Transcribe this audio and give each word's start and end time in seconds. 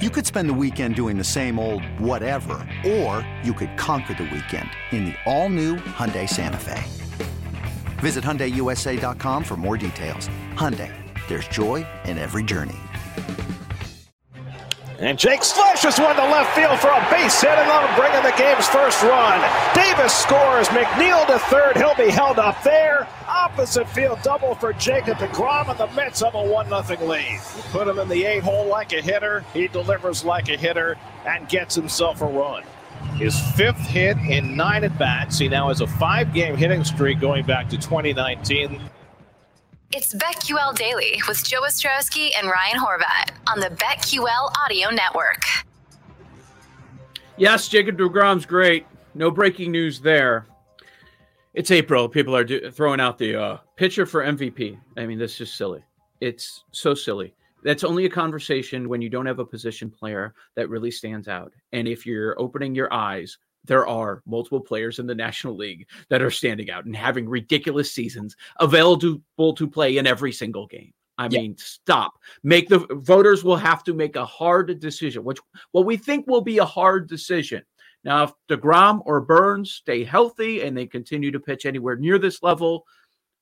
You 0.00 0.08
could 0.08 0.24
spend 0.24 0.48
the 0.48 0.54
weekend 0.54 0.94
doing 0.94 1.18
the 1.18 1.24
same 1.24 1.58
old 1.58 1.84
whatever, 2.00 2.66
or 2.86 3.26
you 3.44 3.52
could 3.52 3.76
conquer 3.76 4.14
the 4.14 4.22
weekend 4.22 4.70
in 4.92 5.04
the 5.04 5.14
all-new 5.26 5.76
Hyundai 5.76 6.26
Santa 6.26 6.56
Fe. 6.56 6.82
Visit 7.98 8.24
HyundaiUSA.com 8.24 9.44
for 9.44 9.58
more 9.58 9.76
details. 9.76 10.30
Hyundai, 10.54 10.90
there's 11.28 11.46
joy 11.48 11.86
in 12.06 12.16
every 12.16 12.42
journey. 12.42 12.78
And 15.00 15.18
Jake 15.18 15.44
slashes 15.44 15.98
one 15.98 16.16
to 16.16 16.22
left 16.22 16.54
field 16.56 16.78
for 16.78 16.88
a 16.88 17.06
base 17.10 17.38
hit, 17.38 17.50
and 17.50 17.68
that'll 17.68 17.94
bring 18.00 18.14
in 18.14 18.22
the 18.22 18.36
game's 18.38 18.68
first 18.68 19.02
run. 19.02 19.40
Davis 19.74 20.14
scores. 20.14 20.68
McNeil 20.68 21.26
to 21.26 21.38
third. 21.38 21.76
He'll 21.76 21.94
be 21.94 22.10
held 22.10 22.38
up 22.38 22.62
there. 22.62 23.06
Opposite 23.40 23.88
field 23.88 24.18
double 24.22 24.54
for 24.54 24.74
Jacob 24.74 25.16
DeGrom, 25.16 25.70
and 25.70 25.78
the 25.78 25.86
Mets 25.96 26.20
have 26.20 26.34
a 26.34 26.42
1 26.42 26.84
0 26.84 27.06
lead. 27.06 27.40
Put 27.72 27.88
him 27.88 27.98
in 27.98 28.06
the 28.06 28.24
eight 28.24 28.42
hole 28.42 28.66
like 28.66 28.92
a 28.92 29.00
hitter. 29.00 29.42
He 29.54 29.66
delivers 29.66 30.24
like 30.26 30.50
a 30.50 30.58
hitter 30.58 30.98
and 31.26 31.48
gets 31.48 31.74
himself 31.74 32.20
a 32.20 32.26
run. 32.26 32.64
His 33.14 33.40
fifth 33.52 33.78
hit 33.78 34.18
in 34.18 34.56
nine 34.56 34.84
at 34.84 34.98
bats. 34.98 35.38
He 35.38 35.48
now 35.48 35.68
has 35.68 35.80
a 35.80 35.86
five 35.86 36.34
game 36.34 36.54
hitting 36.54 36.84
streak 36.84 37.18
going 37.18 37.46
back 37.46 37.70
to 37.70 37.78
2019. 37.78 38.78
It's 39.90 40.14
BetQL 40.14 40.74
Daily 40.76 41.22
with 41.26 41.42
Joe 41.42 41.62
Ostrowski 41.62 42.32
and 42.38 42.46
Ryan 42.46 42.78
Horvat 42.78 43.30
on 43.48 43.58
the 43.58 43.70
BetQL 43.70 44.52
Audio 44.62 44.90
Network. 44.90 45.44
Yes, 47.38 47.68
Jacob 47.68 47.96
DeGrom's 47.96 48.44
great. 48.44 48.86
No 49.14 49.30
breaking 49.30 49.72
news 49.72 50.00
there. 50.00 50.46
It's 51.54 51.70
April. 51.70 52.08
People 52.08 52.36
are 52.36 52.44
do- 52.44 52.70
throwing 52.70 53.00
out 53.00 53.18
the 53.18 53.36
uh, 53.36 53.58
pitcher 53.76 54.06
for 54.06 54.24
MVP. 54.24 54.78
I 54.96 55.06
mean, 55.06 55.18
this 55.18 55.40
is 55.40 55.52
silly. 55.52 55.82
It's 56.20 56.64
so 56.72 56.94
silly. 56.94 57.34
That's 57.62 57.84
only 57.84 58.06
a 58.06 58.10
conversation 58.10 58.88
when 58.88 59.02
you 59.02 59.10
don't 59.10 59.26
have 59.26 59.38
a 59.38 59.44
position 59.44 59.90
player 59.90 60.34
that 60.54 60.68
really 60.68 60.90
stands 60.90 61.28
out. 61.28 61.52
And 61.72 61.88
if 61.88 62.06
you're 62.06 62.40
opening 62.40 62.74
your 62.74 62.92
eyes 62.92 63.36
there 63.64 63.86
are 63.86 64.22
multiple 64.26 64.60
players 64.60 64.98
in 64.98 65.06
the 65.06 65.14
National 65.14 65.56
League 65.56 65.86
that 66.08 66.22
are 66.22 66.30
standing 66.30 66.70
out 66.70 66.84
and 66.84 66.96
having 66.96 67.28
ridiculous 67.28 67.92
seasons 67.92 68.36
available 68.58 69.54
to 69.54 69.68
play 69.68 69.98
in 69.98 70.06
every 70.06 70.32
single 70.32 70.66
game. 70.66 70.92
I 71.18 71.28
yeah. 71.30 71.40
mean, 71.40 71.56
stop. 71.58 72.14
Make 72.42 72.68
the 72.68 72.78
voters 72.78 73.44
will 73.44 73.56
have 73.56 73.84
to 73.84 73.92
make 73.92 74.16
a 74.16 74.24
hard 74.24 74.80
decision, 74.80 75.22
which 75.22 75.38
what 75.72 75.84
we 75.84 75.98
think 75.98 76.26
will 76.26 76.40
be 76.40 76.58
a 76.58 76.64
hard 76.64 77.08
decision. 77.08 77.62
Now, 78.04 78.24
if 78.24 78.32
DeGrom 78.48 79.02
or 79.04 79.20
Burnes 79.20 79.72
stay 79.72 80.04
healthy 80.04 80.62
and 80.62 80.76
they 80.76 80.86
continue 80.86 81.30
to 81.30 81.40
pitch 81.40 81.66
anywhere 81.66 81.96
near 81.96 82.18
this 82.18 82.42
level, 82.42 82.86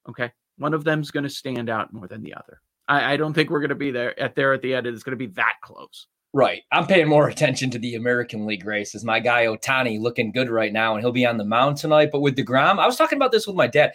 okay, 0.08 0.32
one 0.56 0.74
of 0.74 0.84
them's 0.84 1.10
going 1.10 1.24
to 1.24 1.30
stand 1.30 1.70
out 1.70 1.92
more 1.92 2.08
than 2.08 2.22
the 2.22 2.34
other. 2.34 2.60
I, 2.88 3.14
I 3.14 3.16
don't 3.16 3.34
think 3.34 3.50
we're 3.50 3.60
going 3.60 3.68
to 3.68 3.76
be 3.76 3.91
there 3.91 4.18
at 4.18 4.34
there 4.34 4.52
at 4.52 4.62
the 4.62 4.74
end. 4.74 4.86
It's 4.86 5.02
going 5.02 5.16
to 5.16 5.26
be 5.26 5.32
that 5.34 5.54
close. 5.62 6.06
Right. 6.34 6.62
I'm 6.72 6.86
paying 6.86 7.08
more 7.08 7.28
attention 7.28 7.70
to 7.70 7.78
the 7.78 7.94
American 7.94 8.47
League 8.47 8.66
races. 8.66 9.04
My 9.04 9.18
guy 9.18 9.47
Ohtani 9.47 9.98
looking 9.98 10.30
good 10.30 10.50
right 10.50 10.72
now, 10.72 10.94
and 10.94 11.02
he'll 11.02 11.12
be 11.12 11.24
on 11.24 11.38
the 11.38 11.44
mound 11.44 11.78
tonight. 11.78 12.10
But 12.12 12.20
with 12.20 12.36
DeGrom, 12.36 12.78
I 12.78 12.86
was 12.86 12.97
talking 12.97 13.16
about 13.16 13.32
this 13.32 13.47
with 13.47 13.56
my 13.56 13.66
dad. 13.66 13.92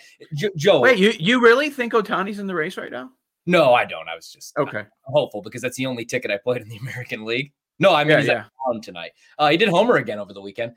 Joe. 0.56 0.80
Wait, 0.80 0.98
you, 0.98 1.14
you 1.20 1.42
really 1.42 1.70
think 1.70 1.94
Ohtani's 1.94 2.40
in 2.40 2.48
the 2.48 2.56
race 2.56 2.76
right 2.78 2.92
now? 2.92 3.12
No, 3.46 3.74
I 3.74 3.86
don't. 3.86 4.08
I 4.08 4.16
was 4.16 4.32
just 4.32 4.58
okay. 4.58 4.80
I'm 4.80 5.14
hopeful 5.14 5.42
because 5.42 5.62
that's 5.62 5.78
the 5.78 5.86
only 5.86 6.06
ticket 6.06 6.32
I 6.32 6.38
played 6.38 6.62
in 6.62 6.70
the 6.70 6.78
American 6.78 7.26
League. 7.26 7.52
No, 7.80 7.94
I 7.94 8.04
mean, 8.04 8.12
yeah, 8.12 8.20
he's 8.20 8.28
yeah. 8.28 8.44
on 8.68 8.82
tonight. 8.82 9.12
Uh, 9.38 9.50
he 9.50 9.58
did 9.58 9.70
homer 9.70 9.96
again 9.96 10.20
over 10.20 10.34
the 10.34 10.42
weekend. 10.42 10.74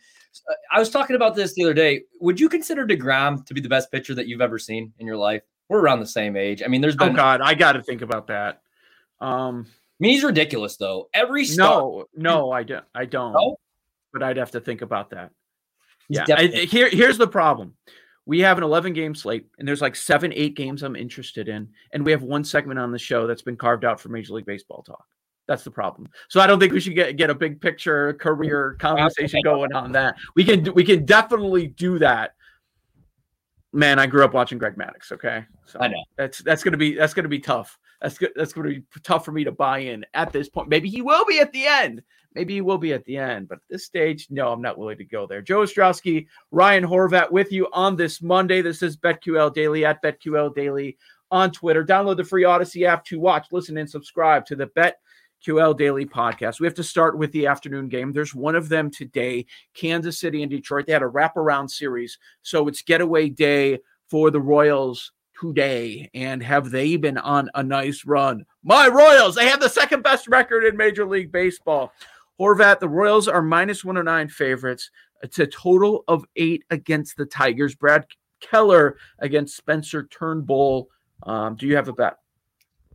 Uh, 0.49 0.55
I 0.73 0.79
was 0.79 0.91
talking 0.91 1.17
about 1.17 1.35
this 1.35 1.55
the 1.55 1.65
other 1.65 1.75
day. 1.75 2.03
Would 2.21 2.41
you 2.41 2.49
consider 2.49 2.87
DeGrom 2.87 3.45
to 3.47 3.55
be 3.55 3.61
the 3.61 3.69
best 3.69 3.91
pitcher 3.93 4.15
that 4.15 4.27
you've 4.27 4.41
ever 4.41 4.59
seen 4.59 4.93
in 4.99 5.07
your 5.07 5.17
life? 5.17 5.43
We're 5.69 5.81
around 5.81 6.01
the 6.01 6.07
same 6.07 6.37
age. 6.37 6.63
I 6.65 6.69
mean, 6.69 6.81
there's 6.81 6.95
oh, 6.95 7.07
been. 7.07 7.11
Oh, 7.11 7.17
God. 7.17 7.41
I 7.41 7.55
got 7.55 7.73
to 7.73 7.83
think 7.83 8.03
about 8.03 8.29
that. 8.29 8.63
Um, 9.21 9.67
I 9.69 9.97
mean, 10.01 10.13
he's 10.13 10.25
ridiculous 10.25 10.77
though. 10.77 11.09
Every 11.15 11.47
no, 11.57 12.05
no, 12.15 12.53
I 12.53 12.63
don't. 12.63 12.85
I 12.95 13.07
don't. 13.07 13.33
No? 13.33 13.59
But 14.13 14.23
I'd 14.23 14.37
have 14.37 14.51
to 14.53 14.61
think 14.61 14.83
about 14.83 15.11
that. 15.11 15.31
He's 16.09 16.21
yeah. 16.29 16.37
I, 16.37 16.47
here, 16.47 16.89
here's 16.89 17.19
the 17.19 17.27
problem. 17.27 17.75
We 18.27 18.41
have 18.41 18.59
an 18.59 18.65
11 18.65 18.93
game 18.93 19.15
slate, 19.15 19.47
and 19.59 19.67
there's 19.67 19.81
like 19.81 19.97
seven, 19.97 20.33
eight 20.35 20.57
games 20.57 20.83
I'm 20.83 20.97
interested 20.97 21.49
in, 21.49 21.69
and 21.93 22.05
we 22.05 22.11
have 22.13 22.23
one 22.23 22.45
segment 22.45 22.79
on 22.79 22.91
the 22.91 22.99
show 22.99 23.27
that's 23.27 23.43
been 23.43 23.57
carved 23.57 23.85
out 23.85 24.01
for 24.01 24.09
Major 24.09 24.35
League 24.35 24.47
Baseball 24.47 24.83
talk. 24.83 25.05
That's 25.47 25.63
the 25.63 25.71
problem. 25.71 26.09
So 26.29 26.41
I 26.41 26.47
don't 26.47 26.59
think 26.59 26.73
we 26.73 26.81
should 26.81 26.95
get 26.95 27.17
get 27.17 27.31
a 27.31 27.35
big 27.35 27.61
picture 27.61 28.15
career 28.15 28.77
conversation 28.81 29.41
going 29.45 29.73
on 29.73 29.93
that. 29.93 30.17
We 30.35 30.45
can 30.45 30.73
we 30.75 30.85
can 30.85 31.05
definitely 31.05 31.69
do 31.69 31.99
that. 32.01 32.35
Man, 33.73 33.99
I 33.99 34.07
grew 34.07 34.25
up 34.25 34.35
watching 34.35 34.59
Greg 34.59 34.77
Maddux. 34.77 35.13
Okay, 35.13 35.45
so 35.67 35.79
I 35.81 35.89
know 35.89 36.03
that's 36.17 36.39
that's 36.39 36.65
gonna 36.65 36.77
be 36.77 36.95
that's 36.95 37.15
gonna 37.15 37.29
be 37.29 37.39
tough. 37.39 37.79
That's 38.01 38.19
good. 38.19 38.33
That's 38.37 38.53
going 38.53 38.69
to 38.69 38.75
be 38.81 38.87
tough 39.03 39.25
for 39.25 39.33
me 39.33 39.45
to 39.45 39.53
buy 39.53 39.79
in 39.79 40.05
at 40.15 40.33
this 40.33 40.49
point. 40.49 40.69
Maybe 40.69 40.89
he 40.89 41.03
will 41.03 41.25
be 41.25 41.41
at 41.41 41.53
the 41.53 41.67
end. 41.67 42.03
Maybe 42.35 42.55
he 42.55 42.61
will 42.61 42.79
be 42.79 42.93
at 42.93 43.05
the 43.05 43.17
end. 43.17 43.49
But 43.49 43.57
at 43.57 43.69
this 43.71 43.87
stage, 43.87 44.27
no, 44.31 44.53
I'm 44.53 44.61
not 44.61 44.77
willing 44.77 44.99
to 44.99 45.05
go 45.05 45.27
there. 45.27 45.41
Joe 45.41 45.61
Ostrowski, 45.61 46.27
Ryan 46.51 46.85
Horvat 46.85 47.31
with 47.31 47.51
you 47.51 47.69
on 47.73 47.97
this 47.97 48.21
Monday. 48.21 48.61
This 48.61 48.83
is 48.83 48.97
BetQL 48.97 49.55
Daily 49.55 49.85
at 49.85 50.03
BetQL 50.03 50.55
Daily 50.55 50.99
on 51.31 51.51
Twitter. 51.51 51.85
Download 51.85 52.17
the 52.17 52.25
free 52.25 52.45
Audacy 52.45 52.87
app 52.87 53.05
to 53.07 53.19
watch, 53.19 53.47
listen, 53.51 53.79
and 53.79 53.89
subscribe 53.89 54.45
to 54.47 54.57
the 54.57 54.67
BetQL 55.45 55.77
Daily 55.77 56.07
podcast. 56.07 56.61
We 56.61 56.67
have 56.67 56.75
to 56.75 56.85
start 56.85 57.19
with 57.19 57.33
the 57.33 57.47
afternoon 57.47 57.89
game. 57.89 58.13
There's 58.13 58.35
one 58.35 58.55
of 58.55 58.69
them 58.69 58.91
today 58.91 59.47
Kansas 59.75 60.19
City 60.19 60.43
and 60.43 60.51
Detroit. 60.51 60.87
They 60.87 60.93
had 60.93 61.03
a 61.03 61.07
wraparound 61.07 61.71
series. 61.71 62.19
So 62.43 62.69
it's 62.69 62.83
getaway 62.83 63.29
day 63.29 63.79
for 64.09 64.31
the 64.31 64.41
Royals 64.41 65.13
today. 65.41 66.11
And 66.15 66.43
have 66.43 66.71
they 66.71 66.97
been 66.97 67.19
on 67.19 67.51
a 67.55 67.63
nice 67.63 68.05
run? 68.05 68.45
My 68.63 68.89
Royals, 68.89 69.35
they 69.35 69.47
have 69.49 69.61
the 69.61 69.69
second 69.69 70.03
best 70.03 70.29
record 70.29 70.65
in 70.65 70.77
Major 70.77 71.07
League 71.07 71.33
Baseball. 71.33 71.93
Horvat, 72.41 72.81
the 72.81 72.89
Royals 72.89 73.29
are 73.29 73.43
minus 73.43 73.85
109 73.85 74.29
favorites. 74.29 74.91
It's 75.23 75.39
a 75.39 75.47
total 75.47 76.05
of 76.09 76.25
eight 76.37 76.65
against 76.71 77.17
the 77.17 77.27
Tigers. 77.27 77.75
Brad 77.75 78.07
Keller 78.41 78.99
against 79.19 79.57
Spencer 79.57 80.05
Turnbull. 80.05 80.89
Um, 81.23 81.57
do 81.57 81.67
you 81.67 81.77
have 81.77 81.89
a 81.89 81.93
bet? 81.93 82.19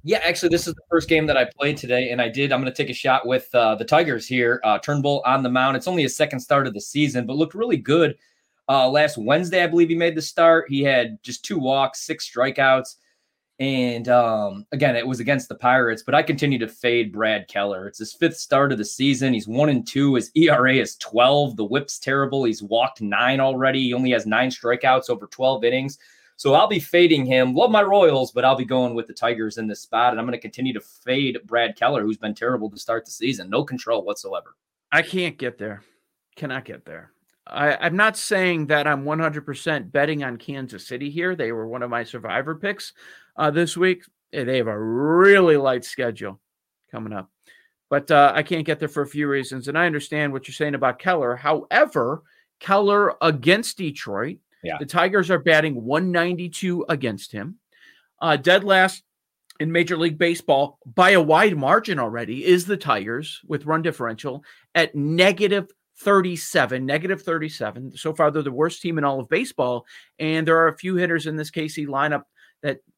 Yeah, 0.04 0.20
actually, 0.24 0.50
this 0.50 0.68
is 0.68 0.74
the 0.74 0.82
first 0.90 1.08
game 1.08 1.28
that 1.28 1.38
I 1.38 1.46
played 1.46 1.78
today, 1.78 2.10
and 2.10 2.22
I 2.22 2.28
did. 2.28 2.52
I'm 2.52 2.60
going 2.60 2.74
to 2.74 2.76
take 2.76 2.90
a 2.90 2.94
shot 2.94 3.28
with 3.28 3.54
uh, 3.54 3.76
the 3.76 3.86
Tigers 3.86 4.28
here. 4.28 4.60
Uh, 4.64 4.80
Turnbull 4.80 5.22
on 5.26 5.44
the 5.44 5.50
mound. 5.50 5.78
It's 5.78 5.88
only 5.88 6.02
his 6.02 6.16
second 6.16 6.40
start 6.40 6.66
of 6.66 6.74
the 6.74 6.82
season, 6.82 7.28
but 7.28 7.36
looked 7.36 7.54
really 7.54 7.78
good 7.78 8.16
uh, 8.72 8.88
last 8.90 9.18
Wednesday, 9.18 9.64
I 9.64 9.68
believe 9.68 9.90
he 9.90 9.96
made 9.96 10.16
the 10.16 10.22
start. 10.22 10.66
He 10.70 10.82
had 10.82 11.22
just 11.24 11.44
two 11.44 11.60
walks, 11.60 12.06
six 12.06 12.30
strikeouts. 12.30 12.96
And 13.60 14.08
um, 14.08 14.66
again, 14.72 14.96
it 14.96 15.06
was 15.06 15.20
against 15.20 15.50
the 15.50 15.56
Pirates, 15.56 16.04
but 16.04 16.16
I 16.16 16.24
continue 16.24 16.58
to 16.60 16.70
fade 16.70 17.12
Brad 17.12 17.50
Keller. 17.50 17.86
It's 17.86 18.00
his 18.00 18.14
fifth 18.14 18.38
start 18.38 18.72
of 18.72 18.78
the 18.78 18.86
season. 18.86 19.34
He's 19.34 19.48
one 19.48 19.70
and 19.70 19.86
two. 19.86 20.16
His 20.16 20.32
ERA 20.36 20.76
is 20.76 20.96
12. 20.96 21.58
The 21.58 21.66
whip's 21.66 22.00
terrible. 22.00 22.46
He's 22.46 22.64
walked 22.64 23.02
nine 23.02 23.40
already. 23.40 23.84
He 23.84 23.94
only 23.94 24.12
has 24.12 24.26
nine 24.26 24.50
strikeouts 24.50 25.10
over 25.10 25.28
12 25.28 25.64
innings. 25.66 26.00
So 26.42 26.56
I'll 26.56 26.66
be 26.66 26.80
fading 26.80 27.24
him. 27.24 27.54
Love 27.54 27.70
my 27.70 27.84
Royals, 27.84 28.32
but 28.32 28.44
I'll 28.44 28.56
be 28.56 28.66
going 28.66 28.96
with 28.96 29.06
the 29.06 29.14
Tigers 29.14 29.60
in 29.60 29.68
this 29.68 29.82
spot. 29.82 30.10
And 30.10 30.20
I'm 30.20 30.26
going 30.26 30.36
to 30.36 30.42
continue 30.42 30.74
to 30.74 30.82
fade 30.82 31.38
Brad 31.46 31.76
Keller, 31.76 32.02
who's 32.02 32.18
been 32.18 32.34
terrible 32.34 32.68
to 32.72 32.80
start 32.80 33.06
the 33.06 33.12
season. 33.12 33.48
No 33.48 33.64
control 33.64 34.04
whatsoever. 34.04 34.56
I 34.92 35.04
can't 35.04 35.38
get 35.38 35.60
there. 35.60 35.84
Cannot 36.36 36.66
get 36.66 36.84
there. 36.84 37.12
I, 37.46 37.86
am 37.86 37.96
not 37.96 38.18
saying 38.18 38.66
that 38.68 38.88
I'm 38.88 39.04
100% 39.04 39.92
betting 39.92 40.24
on 40.24 40.38
Kansas 40.38 40.88
City 40.88 41.12
here. 41.12 41.36
They 41.36 41.52
were 41.52 41.68
one 41.68 41.84
of 41.84 41.92
my 41.92 42.04
survivor 42.04 42.56
picks 42.56 42.94
uh, 43.36 43.52
this 43.52 43.78
week. 43.78 44.04
They 44.32 44.58
have 44.58 44.66
a 44.66 44.84
really 44.84 45.58
light 45.58 45.86
schedule 45.86 46.40
coming 46.90 47.14
up. 47.14 47.30
but 47.88 48.10
uh, 48.10 48.32
I 48.34 48.42
can't 48.42 48.66
get 48.66 48.80
there 48.80 48.88
for 48.88 49.04
a 49.04 49.08
few 49.08 49.28
reasons. 49.28 49.68
And 49.68 49.78
I 49.78 49.86
understand 49.86 50.34
what 50.34 50.48
you're 50.48 50.56
saying 50.56 50.74
about 50.74 50.98
Keller. 50.98 51.36
However, 51.36 52.24
Keller 52.60 53.14
against 53.22 53.78
Detroit, 53.78 54.40
Yeah. 54.64 54.78
the 54.80 54.86
Tigers 54.86 55.30
are 55.30 55.40
batting 55.40 55.84
192 55.84 56.86
against 56.90 57.32
him. 57.32 57.58
Uh, 58.22 58.38
dead 58.38 58.64
last 58.64 59.04
in 59.60 59.72
Major 59.72 59.98
League 59.98 60.18
Baseball 60.18 60.80
by 60.86 61.12
a 61.12 61.22
wide 61.22 61.58
margin 61.58 62.00
already 62.00 62.46
is 62.46 62.66
the 62.66 62.78
Tigers 62.78 63.42
with 63.48 63.66
run 63.66 63.82
differential 63.82 64.44
at 64.76 64.96
negative 64.96 65.68
37, 66.00 66.86
negative 66.86 67.22
37. 67.22 67.96
So 67.96 68.14
far, 68.14 68.32
they're 68.32 68.42
the 68.42 68.52
worst 68.52 68.82
team 68.82 68.98
in 68.98 69.04
all 69.04 69.20
of 69.20 69.30
baseball. 69.30 69.86
And 70.18 70.48
there 70.48 70.58
are 70.58 70.70
a 70.70 70.78
few 70.78 70.96
hitters 70.96 71.28
in 71.28 71.36
this 71.36 71.52
KC 71.52 71.88
lineup 71.88 72.24
that 72.64 72.80
ha- 72.80 72.91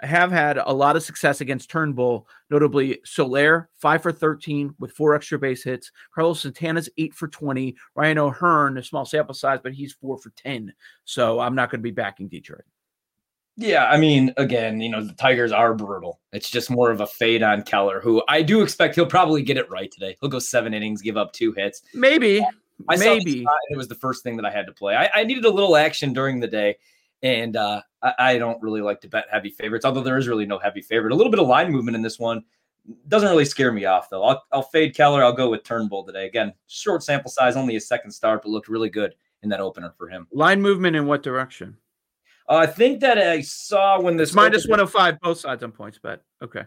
have 0.00 0.32
had 0.32 0.58
a 0.58 0.72
lot 0.72 0.96
of 0.96 1.02
success 1.02 1.40
against 1.40 1.70
Turnbull, 1.70 2.26
notably 2.50 3.00
Soler, 3.04 3.68
five 3.76 4.02
for 4.02 4.12
13 4.12 4.74
with 4.78 4.92
four 4.92 5.14
extra 5.14 5.38
base 5.38 5.62
hits. 5.62 5.92
Carlos 6.14 6.40
Santana's 6.40 6.88
eight 6.98 7.14
for 7.14 7.28
20. 7.28 7.76
Ryan 7.94 8.18
O'Hearn, 8.18 8.78
a 8.78 8.82
small 8.82 9.04
sample 9.04 9.34
size, 9.34 9.60
but 9.62 9.72
he's 9.72 9.92
four 9.92 10.18
for 10.18 10.30
10. 10.30 10.72
So 11.04 11.40
I'm 11.40 11.54
not 11.54 11.70
going 11.70 11.80
to 11.80 11.84
be 11.84 11.90
backing 11.90 12.28
Detroit. 12.28 12.64
Yeah, 13.56 13.84
I 13.84 13.98
mean, 13.98 14.32
again, 14.38 14.80
you 14.80 14.88
know, 14.88 15.04
the 15.04 15.12
Tigers 15.12 15.52
are 15.52 15.74
brutal. 15.74 16.20
It's 16.32 16.48
just 16.48 16.70
more 16.70 16.90
of 16.90 17.00
a 17.00 17.06
fade 17.06 17.42
on 17.42 17.62
Keller, 17.62 18.00
who 18.00 18.22
I 18.26 18.42
do 18.42 18.62
expect 18.62 18.94
he'll 18.94 19.06
probably 19.06 19.42
get 19.42 19.58
it 19.58 19.68
right 19.68 19.90
today. 19.90 20.16
He'll 20.20 20.30
go 20.30 20.38
seven 20.38 20.72
innings, 20.72 21.02
give 21.02 21.16
up 21.16 21.32
two 21.32 21.52
hits. 21.52 21.82
Maybe, 21.92 22.40
I 22.88 22.96
maybe. 22.96 23.44
it 23.68 23.76
was 23.76 23.88
the 23.88 23.94
first 23.96 24.22
thing 24.22 24.36
that 24.36 24.46
I 24.46 24.50
had 24.50 24.66
to 24.66 24.72
play. 24.72 24.96
I, 24.96 25.10
I 25.14 25.24
needed 25.24 25.44
a 25.44 25.50
little 25.50 25.76
action 25.76 26.12
during 26.12 26.40
the 26.40 26.46
day, 26.46 26.76
and 27.22 27.56
uh, 27.56 27.82
I, 28.02 28.14
I 28.18 28.38
don't 28.38 28.60
really 28.62 28.80
like 28.80 29.00
to 29.02 29.08
bet 29.08 29.26
heavy 29.30 29.50
favorites, 29.50 29.84
although 29.84 30.02
there 30.02 30.18
is 30.18 30.28
really 30.28 30.46
no 30.46 30.58
heavy 30.58 30.82
favorite. 30.82 31.12
A 31.12 31.16
little 31.16 31.30
bit 31.30 31.40
of 31.40 31.46
line 31.46 31.70
movement 31.70 31.96
in 31.96 32.02
this 32.02 32.18
one 32.18 32.44
doesn't 33.08 33.28
really 33.28 33.44
scare 33.44 33.72
me 33.72 33.84
off, 33.84 34.08
though. 34.10 34.24
I'll, 34.24 34.42
I'll 34.52 34.62
fade 34.62 34.94
Keller. 34.94 35.22
I'll 35.22 35.32
go 35.32 35.50
with 35.50 35.62
Turnbull 35.64 36.04
today. 36.04 36.26
Again, 36.26 36.52
short 36.66 37.02
sample 37.02 37.30
size, 37.30 37.56
only 37.56 37.76
a 37.76 37.80
second 37.80 38.10
start, 38.10 38.42
but 38.42 38.48
looked 38.50 38.68
really 38.68 38.88
good 38.88 39.14
in 39.42 39.48
that 39.50 39.60
opener 39.60 39.92
for 39.96 40.08
him. 40.08 40.26
Line 40.32 40.60
movement 40.60 40.96
in 40.96 41.06
what 41.06 41.22
direction? 41.22 41.76
Uh, 42.48 42.56
I 42.56 42.66
think 42.66 43.00
that 43.00 43.18
I 43.18 43.42
saw 43.42 44.00
when 44.00 44.16
this 44.16 44.34
minus 44.34 44.64
opened- 44.64 44.80
105, 44.92 45.20
both 45.20 45.38
sides 45.38 45.62
on 45.62 45.72
PointsBet. 45.72 46.18
Okay. 46.42 46.64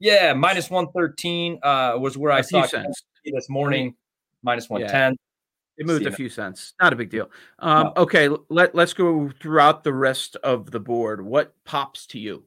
Yeah, 0.00 0.32
minus 0.32 0.68
113 0.68 1.60
uh, 1.62 1.96
was 1.98 2.18
where 2.18 2.32
I 2.32 2.40
saw 2.40 2.66
this 3.24 3.48
morning, 3.48 3.94
minus 4.42 4.68
110. 4.68 5.16
It 5.78 5.86
moved 5.86 6.06
a 6.06 6.12
few 6.12 6.28
cents. 6.28 6.74
Not 6.80 6.92
a 6.92 6.96
big 6.96 7.10
deal. 7.10 7.30
Um, 7.58 7.92
Okay, 7.96 8.28
let, 8.50 8.74
let's 8.74 8.92
go 8.92 9.30
throughout 9.40 9.84
the 9.84 9.92
rest 9.92 10.36
of 10.36 10.70
the 10.70 10.80
board. 10.80 11.24
What 11.24 11.54
pops 11.64 12.06
to 12.08 12.18
you? 12.18 12.44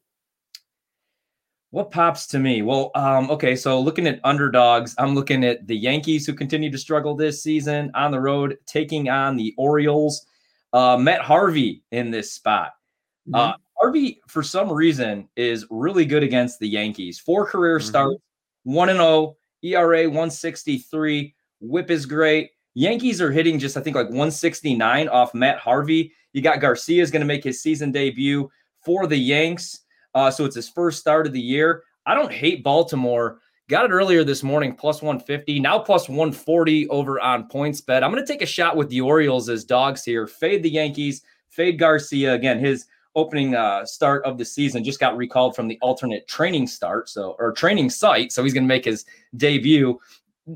What 1.72 1.92
pops 1.92 2.28
to 2.28 2.40
me? 2.40 2.62
Well, 2.62 2.92
um, 2.96 3.30
okay, 3.32 3.56
so 3.56 3.82
looking 3.82 4.08
at 4.08 4.22
underdogs, 4.24 4.96
I'm 4.98 5.14
looking 5.14 5.44
at 5.44 5.68
the 5.68 5.76
Yankees 5.76 6.26
who 6.26 6.34
continue 6.34 6.72
to 6.72 6.78
struggle 6.78 7.16
this 7.16 7.44
season 7.44 7.92
on 7.96 8.12
the 8.12 8.20
road, 8.22 8.58
taking 8.66 9.10
on 9.10 9.36
the 9.36 9.54
Orioles. 9.58 10.26
Uh, 10.72 10.98
Matt 10.98 11.22
Harvey 11.22 11.84
in 11.92 12.12
this 12.12 12.32
spot. 12.32 12.74
Uh, 13.34 13.54
Harvey, 13.82 14.22
for 14.28 14.44
some 14.44 14.72
reason, 14.72 15.28
is 15.36 15.66
really 15.70 16.06
good 16.06 16.24
against 16.24 16.60
the 16.60 16.68
Yankees. 16.70 17.20
Four 17.20 17.46
career 17.46 17.80
Mhm. 17.80 17.84
starts, 17.84 18.22
1 18.64 18.90
and 18.90 19.00
0, 19.00 19.36
ERA 19.64 20.08
163, 20.08 21.34
whip 21.60 21.90
is 21.92 22.06
great. 22.06 22.52
Yankees 22.76 23.22
are 23.22 23.32
hitting 23.32 23.58
just, 23.58 23.78
I 23.78 23.82
think, 23.82 23.96
like 23.96 24.08
169 24.08 25.08
off 25.10 25.34
Matt 25.34 25.58
Harvey. 25.58 26.12
You 26.34 26.42
got 26.42 26.60
Garcia 26.60 27.02
is 27.02 27.10
going 27.10 27.22
to 27.22 27.26
make 27.26 27.44
his 27.44 27.62
season 27.62 27.92
debut 27.92 28.50
for 28.84 29.08
the 29.08 29.18
Yanks. 29.18 29.82
Uh, 30.14 30.30
so 30.30 30.46
it's 30.46 30.56
his 30.56 30.70
first 30.70 31.00
start 31.00 31.26
of 31.26 31.34
the 31.34 31.42
year. 31.42 31.84
I 32.06 32.14
don't 32.14 32.32
hate 32.32 32.64
Baltimore. 32.64 33.40
Got 33.68 33.86
it 33.86 33.92
earlier 33.92 34.24
this 34.24 34.44
morning, 34.44 34.76
plus 34.76 35.02
150, 35.02 35.60
now 35.60 35.80
plus 35.80 36.08
140 36.08 36.88
over 36.90 37.20
on 37.20 37.50
PointsBet. 37.50 38.04
I'm 38.04 38.12
going 38.12 38.24
to 38.24 38.32
take 38.32 38.44
a 38.44 38.46
shot 38.46 38.78
with 38.78 38.90
the 38.90 39.02
Orioles 39.02 39.50
as 39.50 39.64
dogs 39.64 40.04
here. 40.04 40.28
Fade 40.28 40.62
the 40.62 40.70
Yankees, 40.70 41.24
fade 41.50 41.80
Garcia. 41.80 42.34
Again, 42.34 42.60
his 42.60 42.86
opening 43.16 43.56
uh, 43.56 43.86
start 43.86 44.24
of 44.24 44.38
the 44.38 44.46
season 44.46 44.84
just 44.84 45.00
got 45.00 45.18
recalled 45.18 45.56
from 45.56 45.68
the 45.68 45.80
alternate 45.82 46.28
training 46.28 46.68
start, 46.68 47.10
so 47.10 47.36
or 47.40 47.54
training 47.54 47.90
site. 47.90 48.32
So 48.32 48.44
he's 48.44 48.54
going 48.54 48.66
to 48.66 48.68
make 48.68 48.86
his 48.86 49.06
debut. 49.38 50.00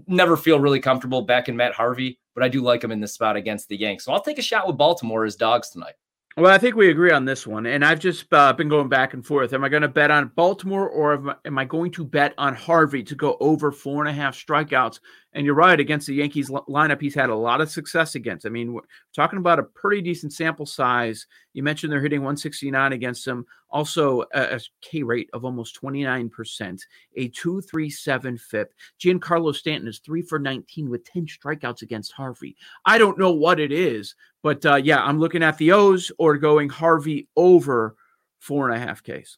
Never 0.07 0.38
feel 0.38 0.59
really 0.59 0.80
comfortable 0.80 1.24
back 1.24 1.50
in 1.50 1.57
Matt 1.57 1.74
Harvey, 1.74 2.19
but 2.36 2.44
I 2.44 2.47
do 2.47 2.62
like 2.62 2.83
him 2.83 2.91
in 2.91 3.00
this 3.00 3.13
spot 3.13 3.36
against 3.36 3.69
the 3.69 3.77
Yanks. 3.77 4.06
So 4.06 4.13
I'll 4.13 4.21
take 4.21 4.39
a 4.39 4.44
shot 4.44 4.68
with 4.68 4.77
Baltimore 4.77 5.25
as 5.25 5.36
dogs 5.36 5.69
tonight. 5.69 5.95
Well, 6.38 6.53
I 6.53 6.57
think 6.57 6.75
we 6.75 6.89
agree 6.89 7.12
on 7.12 7.25
this 7.25 7.45
one, 7.45 7.65
and 7.65 7.83
I've 7.83 8.00
just 8.00 8.31
uh, 8.31 8.53
been 8.53 8.69
going 8.69 8.88
back 8.88 9.13
and 9.13 9.25
forth. 9.25 9.51
Am 9.51 9.63
I 9.63 9.68
going 9.68 9.81
to 9.81 9.89
bet 9.89 10.09
on 10.09 10.31
Baltimore, 10.36 10.88
or 10.88 11.13
am 11.15 11.30
I, 11.31 11.36
am 11.44 11.57
I 11.57 11.65
going 11.65 11.91
to 11.91 12.06
bet 12.06 12.33
on 12.38 12.56
Harvey 12.56 13.03
to 13.03 13.15
go 13.15 13.36
over 13.41 13.74
four 13.74 14.00
and 14.00 14.07
a 14.07 14.13
half 14.13 14.38
strikeouts? 14.38 15.01
And 15.33 15.45
you're 15.45 15.56
right, 15.56 15.77
against 15.77 16.07
the 16.07 16.13
Yankees 16.13 16.50
li- 16.50 16.62
lineup, 16.69 17.01
he's 17.01 17.15
had 17.15 17.30
a 17.30 17.36
lot 17.36 17.59
of 17.59 17.69
success 17.69 18.15
against. 18.15 18.45
I 18.45 18.50
mean, 18.50 18.80
talking 19.13 19.39
about 19.39 19.59
a 19.59 19.63
pretty 19.63 20.01
decent 20.01 20.31
sample 20.31 20.65
size. 20.65 21.27
You 21.51 21.63
mentioned 21.63 21.91
they're 21.91 22.00
hitting 22.00 22.21
169 22.21 22.94
against 22.94 23.27
him, 23.27 23.45
also 23.71 24.21
a, 24.33 24.56
a 24.56 24.60
K 24.81 25.04
rate 25.04 25.30
of 25.33 25.45
almost 25.45 25.80
29%, 25.81 26.81
a 27.16 27.27
237 27.30 28.38
FIP. 28.38 28.74
Giancarlo 29.00 29.56
Stanton 29.56 29.88
is 29.88 30.00
three 30.00 30.21
for 30.21 30.39
19 30.39 30.89
with 30.89 31.04
10 31.06 31.27
strikeouts 31.27 31.81
against 31.81 32.12
Harvey. 32.12 32.56
I 32.86 32.98
don't 32.98 33.19
know 33.19 33.31
what 33.31 33.60
it 33.60 33.71
is, 33.71 34.16
but 34.42 34.66
uh, 34.66 34.75
yeah, 34.75 35.04
I'm 35.04 35.19
looking 35.19 35.44
at 35.44 35.57
the 35.57 35.71
O's 35.71 36.12
or 36.18 36.38
going 36.38 36.69
Harvey 36.69 37.27
over 37.36 37.95
four 38.39 38.69
and 38.69 38.81
a 38.81 38.86
half 38.86 39.04
Ks. 39.04 39.38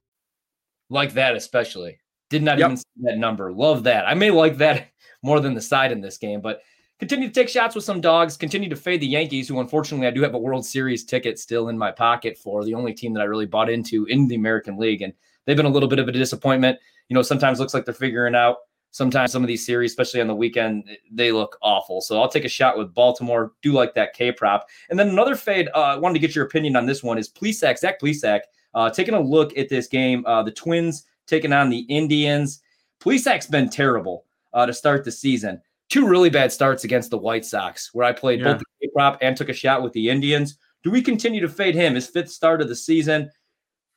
Like 0.91 1.13
that 1.13 1.35
especially. 1.35 1.97
Did 2.29 2.43
not 2.43 2.59
Yep. 2.59 2.65
even 2.65 2.77
see 2.77 2.85
that 3.01 3.17
number. 3.17 3.51
Love 3.51 3.83
that. 3.83 4.07
I 4.07 4.13
may 4.13 4.29
like 4.29 4.57
that 4.57 4.87
more 5.23 5.39
than 5.39 5.53
the 5.53 5.61
side 5.61 5.91
in 5.91 6.01
this 6.01 6.17
game, 6.17 6.41
but 6.41 6.61
continue 6.99 7.27
to 7.27 7.33
take 7.33 7.49
shots 7.49 7.75
with 7.75 7.83
some 7.83 8.01
dogs. 8.01 8.37
Continue 8.37 8.69
to 8.69 8.75
fade 8.75 9.01
the 9.01 9.07
Yankees, 9.07 9.47
who 9.47 9.59
unfortunately 9.59 10.07
I 10.07 10.11
do 10.11 10.21
have 10.21 10.33
a 10.33 10.39
World 10.39 10.65
Series 10.65 11.03
ticket 11.03 11.39
still 11.39 11.69
in 11.69 11.77
my 11.77 11.91
pocket 11.91 12.37
for 12.37 12.63
the 12.63 12.73
only 12.73 12.93
team 12.93 13.13
that 13.13 13.21
I 13.21 13.25
really 13.25 13.45
bought 13.45 13.69
into 13.69 14.05
in 14.05 14.27
the 14.27 14.35
American 14.35 14.77
League, 14.77 15.01
and 15.01 15.13
they've 15.45 15.57
been 15.57 15.65
a 15.65 15.69
little 15.69 15.89
bit 15.89 15.99
of 15.99 16.07
a 16.07 16.11
disappointment. 16.11 16.77
You 17.09 17.15
know, 17.15 17.21
sometimes 17.21 17.59
looks 17.59 17.73
like 17.73 17.85
they're 17.85 17.93
figuring 17.93 18.35
out. 18.35 18.57
Sometimes 18.93 19.31
some 19.31 19.41
of 19.41 19.47
these 19.47 19.65
series, 19.65 19.91
especially 19.91 20.19
on 20.19 20.27
the 20.27 20.35
weekend, 20.35 20.83
they 21.09 21.31
look 21.31 21.57
awful. 21.61 22.01
So 22.01 22.21
I'll 22.21 22.27
take 22.27 22.43
a 22.43 22.49
shot 22.49 22.77
with 22.77 22.93
Baltimore. 22.93 23.53
Do 23.61 23.71
like 23.71 23.93
that 23.95 24.13
K 24.13 24.33
prop. 24.33 24.67
And 24.89 24.99
then 24.99 25.07
another 25.07 25.35
fade. 25.35 25.69
Uh, 25.73 25.79
I 25.79 25.95
wanted 25.95 26.15
to 26.15 26.19
get 26.19 26.35
your 26.35 26.45
opinion 26.45 26.75
on 26.75 26.85
this 26.85 27.01
one. 27.01 27.17
Is 27.17 27.29
Plesac 27.29 27.79
Zach 27.79 28.01
Plesac 28.01 28.41
uh, 28.73 28.89
taking 28.89 29.13
a 29.13 29.19
look 29.19 29.57
at 29.57 29.69
this 29.69 29.87
game? 29.87 30.25
Uh, 30.25 30.43
the 30.43 30.51
Twins 30.51 31.03
taking 31.27 31.53
on 31.53 31.69
the 31.69 31.79
Indians. 31.89 32.61
Plesac's 32.99 33.47
been 33.47 33.69
terrible 33.69 34.25
uh, 34.53 34.65
to 34.65 34.73
start 34.73 35.03
the 35.03 35.11
season. 35.11 35.61
Two 35.89 36.07
really 36.07 36.29
bad 36.29 36.51
starts 36.51 36.83
against 36.83 37.09
the 37.09 37.17
White 37.17 37.45
Sox, 37.45 37.89
where 37.93 38.05
I 38.05 38.13
played 38.13 38.39
Yeah. 38.39 38.53
both 38.53 38.63
the 38.79 38.87
prop 38.89 39.17
and 39.21 39.35
took 39.35 39.49
a 39.49 39.53
shot 39.53 39.83
with 39.83 39.91
the 39.93 40.09
Indians. 40.09 40.57
Do 40.83 40.91
we 40.91 41.01
continue 41.01 41.41
to 41.41 41.49
fade 41.49 41.75
him? 41.75 41.95
His 41.95 42.07
fifth 42.07 42.31
start 42.31 42.61
of 42.61 42.69
the 42.69 42.75
season. 42.75 43.29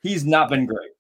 He's 0.03 0.25
not 0.25 0.51
been 0.51 0.67
great. 0.67 0.91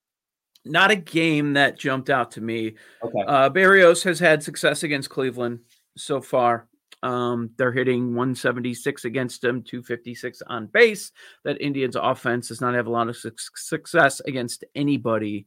Not 0.64 0.90
a 0.90 0.96
game 0.96 1.52
that 1.54 1.78
jumped 1.78 2.08
out 2.08 2.30
to 2.32 2.40
me. 2.40 2.76
Okay. 3.02 3.22
Uh, 3.26 3.50
Berrios 3.50 4.02
has 4.04 4.18
had 4.18 4.42
success 4.42 4.82
against 4.82 5.10
Cleveland 5.10 5.60
so 5.96 6.20
far. 6.22 6.68
Um, 7.04 7.50
they're 7.58 7.70
hitting 7.73 8.14
176 8.14 9.04
against 9.04 9.44
him, 9.44 9.62
256 9.62 10.42
on 10.46 10.66
base. 10.66 11.12
That 11.44 11.61
Indians 11.61 11.96
offense 11.96 12.49
does 12.49 12.62
not 12.62 12.73
have 12.75 12.87
a 12.87 12.90
lot 12.90 13.08
of 13.08 13.16
su- 13.16 13.30
success 13.54 14.20
against 14.20 14.64
anybody. 14.75 15.46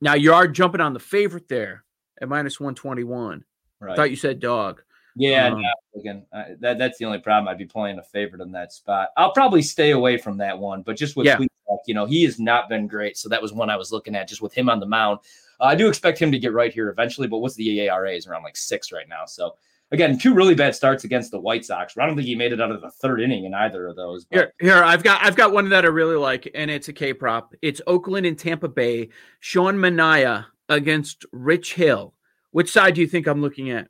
Now 0.00 0.14
you 0.14 0.34
are 0.34 0.48
jumping 0.48 0.80
on 0.80 0.92
the 0.92 0.98
favorite 0.98 1.48
there 1.48 1.84
at 2.20 2.28
minus 2.28 2.58
121. 2.58 3.44
Right. 3.80 3.92
I 3.92 3.96
thought 3.96 4.10
you 4.10 4.16
said 4.16 4.40
dog. 4.40 4.82
Yeah, 5.16 5.48
Um, 5.48 5.60
no, 5.60 6.00
again, 6.00 6.26
uh, 6.32 6.44
that 6.60 6.78
that's 6.78 6.98
the 6.98 7.04
only 7.04 7.18
problem. 7.18 7.48
I'd 7.48 7.58
be 7.58 7.64
playing 7.66 7.98
a 7.98 8.02
favorite 8.02 8.42
in 8.42 8.52
that 8.52 8.72
spot. 8.72 9.10
I'll 9.16 9.32
probably 9.32 9.62
stay 9.62 9.90
away 9.90 10.16
from 10.18 10.38
that 10.38 10.58
one, 10.58 10.82
but 10.82 10.96
just 10.96 11.16
with 11.16 11.26
Yeah. 11.26 11.38
You 11.86 11.94
know, 11.94 12.04
he 12.04 12.24
has 12.24 12.40
not 12.40 12.68
been 12.68 12.88
great. 12.88 13.16
So 13.16 13.28
that 13.28 13.40
was 13.40 13.52
one 13.52 13.70
I 13.70 13.76
was 13.76 13.92
looking 13.92 14.16
at 14.16 14.28
just 14.28 14.42
with 14.42 14.52
him 14.52 14.68
on 14.68 14.80
the 14.80 14.86
mound. 14.86 15.20
Uh, 15.60 15.66
I 15.66 15.76
do 15.76 15.88
expect 15.88 16.18
him 16.18 16.32
to 16.32 16.38
get 16.38 16.52
right 16.52 16.72
here 16.72 16.88
eventually, 16.88 17.28
but 17.28 17.38
what's 17.38 17.54
the 17.54 17.68
EARA 17.78 18.16
is 18.16 18.26
around 18.26 18.42
like 18.42 18.56
six 18.56 18.90
right 18.90 19.08
now. 19.08 19.24
So 19.24 19.54
again, 19.92 20.18
two 20.18 20.34
really 20.34 20.54
bad 20.54 20.74
starts 20.74 21.04
against 21.04 21.30
the 21.30 21.40
White 21.40 21.64
Sox. 21.64 21.96
I 21.98 22.06
don't 22.06 22.16
think 22.16 22.26
he 22.26 22.34
made 22.34 22.52
it 22.52 22.60
out 22.60 22.70
of 22.70 22.80
the 22.80 22.90
third 22.90 23.20
inning 23.20 23.44
in 23.44 23.54
either 23.54 23.88
of 23.88 23.96
those. 23.96 24.24
But 24.24 24.36
Here, 24.36 24.52
here, 24.60 24.84
I've 24.84 25.02
got 25.02 25.24
I've 25.24 25.36
got 25.36 25.52
one 25.52 25.68
that 25.70 25.84
I 25.84 25.88
really 25.88 26.16
like, 26.16 26.50
and 26.54 26.70
it's 26.70 26.88
a 26.88 26.92
K 26.92 27.12
prop. 27.12 27.54
It's 27.62 27.80
Oakland 27.86 28.26
and 28.26 28.38
Tampa 28.38 28.68
Bay. 28.68 29.08
Sean 29.40 29.76
Manaea 29.76 30.46
against 30.68 31.24
Rich 31.32 31.74
Hill. 31.74 32.14
Which 32.52 32.72
side 32.72 32.94
do 32.94 33.00
you 33.00 33.06
think 33.06 33.26
I'm 33.26 33.42
looking 33.42 33.70
at? 33.70 33.88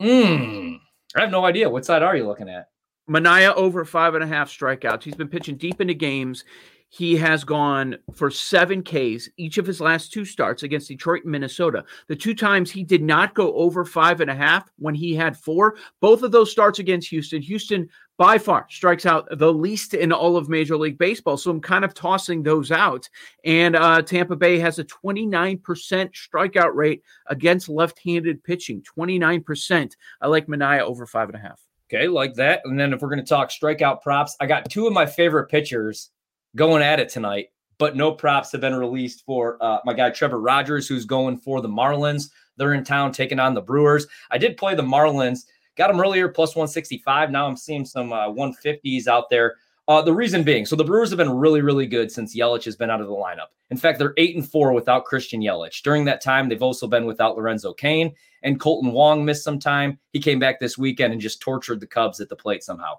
Mm, 0.00 0.78
I 1.16 1.20
have 1.20 1.30
no 1.30 1.44
idea. 1.44 1.68
What 1.68 1.84
side 1.84 2.02
are 2.02 2.16
you 2.16 2.26
looking 2.26 2.48
at? 2.48 2.68
Manaea 3.08 3.54
over 3.54 3.84
five 3.84 4.14
and 4.14 4.22
a 4.22 4.26
half 4.26 4.50
strikeouts. 4.50 5.02
He's 5.02 5.14
been 5.14 5.28
pitching 5.28 5.56
deep 5.56 5.80
into 5.80 5.94
games. 5.94 6.44
He 6.90 7.16
has 7.16 7.44
gone 7.44 7.96
for 8.14 8.30
seven 8.30 8.82
Ks 8.82 9.28
each 9.36 9.58
of 9.58 9.66
his 9.66 9.80
last 9.80 10.12
two 10.12 10.24
starts 10.24 10.62
against 10.62 10.88
Detroit 10.88 11.24
and 11.24 11.32
Minnesota. 11.32 11.84
The 12.06 12.16
two 12.16 12.34
times 12.34 12.70
he 12.70 12.82
did 12.82 13.02
not 13.02 13.34
go 13.34 13.52
over 13.54 13.84
five 13.84 14.20
and 14.20 14.30
a 14.30 14.34
half 14.34 14.70
when 14.78 14.94
he 14.94 15.14
had 15.14 15.36
four, 15.36 15.76
both 16.00 16.22
of 16.22 16.32
those 16.32 16.50
starts 16.50 16.78
against 16.78 17.08
Houston. 17.10 17.42
Houston 17.42 17.88
by 18.16 18.36
far 18.36 18.66
strikes 18.68 19.06
out 19.06 19.28
the 19.38 19.52
least 19.52 19.94
in 19.94 20.12
all 20.12 20.36
of 20.36 20.48
Major 20.48 20.76
League 20.76 20.98
Baseball. 20.98 21.36
So 21.36 21.50
I'm 21.50 21.60
kind 21.60 21.84
of 21.84 21.94
tossing 21.94 22.42
those 22.42 22.72
out. 22.72 23.08
And 23.44 23.76
uh, 23.76 24.02
Tampa 24.02 24.34
Bay 24.34 24.58
has 24.58 24.78
a 24.78 24.84
29% 24.84 25.60
strikeout 25.62 26.74
rate 26.74 27.02
against 27.26 27.68
left 27.68 28.00
handed 28.04 28.42
pitching. 28.42 28.82
29%. 28.82 29.92
I 30.20 30.26
like 30.26 30.46
Manaea 30.46 30.80
over 30.80 31.06
five 31.06 31.28
and 31.28 31.36
a 31.36 31.40
half. 31.40 31.60
Okay, 31.90 32.08
like 32.08 32.34
that. 32.34 32.60
And 32.64 32.78
then 32.78 32.92
if 32.92 33.00
we're 33.00 33.08
going 33.08 33.24
to 33.24 33.28
talk 33.28 33.50
strikeout 33.50 34.02
props, 34.02 34.36
I 34.40 34.46
got 34.46 34.68
two 34.68 34.86
of 34.86 34.92
my 34.92 35.06
favorite 35.06 35.48
pitchers 35.48 36.10
going 36.56 36.82
at 36.82 37.00
it 37.00 37.08
tonight, 37.08 37.48
but 37.78 37.96
no 37.96 38.12
props 38.12 38.52
have 38.52 38.60
been 38.60 38.74
released 38.74 39.24
for 39.24 39.62
uh, 39.62 39.78
my 39.84 39.94
guy 39.94 40.10
Trevor 40.10 40.40
Rogers, 40.40 40.88
who's 40.88 41.04
going 41.04 41.38
for 41.38 41.60
the 41.60 41.68
Marlins. 41.68 42.30
They're 42.56 42.74
in 42.74 42.84
town 42.84 43.12
taking 43.12 43.38
on 43.38 43.54
the 43.54 43.62
Brewers. 43.62 44.06
I 44.30 44.38
did 44.38 44.56
play 44.56 44.74
the 44.74 44.82
Marlins, 44.82 45.44
got 45.76 45.88
them 45.88 46.00
earlier 46.00 46.28
plus 46.28 46.56
165. 46.56 47.30
Now 47.30 47.46
I'm 47.46 47.56
seeing 47.56 47.84
some 47.84 48.12
uh, 48.12 48.28
150s 48.28 49.06
out 49.06 49.30
there. 49.30 49.56
Uh, 49.86 50.02
the 50.02 50.12
reason 50.12 50.42
being, 50.42 50.66
so 50.66 50.76
the 50.76 50.84
Brewers 50.84 51.08
have 51.08 51.16
been 51.16 51.32
really, 51.32 51.62
really 51.62 51.86
good 51.86 52.12
since 52.12 52.36
Yelich 52.36 52.64
has 52.64 52.76
been 52.76 52.90
out 52.90 53.00
of 53.00 53.06
the 53.06 53.12
lineup. 53.14 53.46
In 53.70 53.78
fact, 53.78 53.98
they're 53.98 54.12
eight 54.18 54.36
and 54.36 54.46
four 54.46 54.74
without 54.74 55.06
Christian 55.06 55.40
Yelich. 55.40 55.82
During 55.82 56.04
that 56.04 56.20
time, 56.20 56.48
they've 56.48 56.62
also 56.62 56.86
been 56.86 57.06
without 57.06 57.38
Lorenzo 57.38 57.72
Cain 57.72 58.14
and 58.42 58.60
Kolten 58.60 58.92
Wong 58.92 59.24
missed 59.24 59.44
some 59.44 59.58
time. 59.58 59.98
He 60.12 60.20
came 60.20 60.38
back 60.38 60.60
this 60.60 60.76
weekend 60.76 61.12
and 61.12 61.22
just 61.22 61.40
tortured 61.40 61.80
the 61.80 61.86
Cubs 61.86 62.20
at 62.20 62.28
the 62.28 62.36
plate 62.36 62.62
somehow. 62.62 62.94